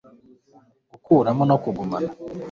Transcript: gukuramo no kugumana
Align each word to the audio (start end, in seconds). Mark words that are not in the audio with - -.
gukuramo 0.91 1.43
no 1.49 1.57
kugumana 1.63 2.09